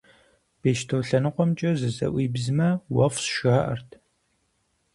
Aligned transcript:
Бещто 0.61 0.95
лъэныкъуэмкӀэ 1.07 1.71
зызэӀуибзмэ, 1.79 2.69
уэфщӀ, 2.95 3.35
жаӀэрт. 3.41 3.89